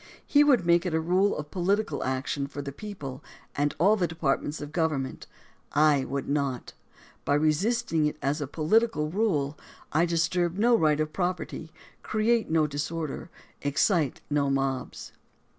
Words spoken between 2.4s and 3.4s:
for the people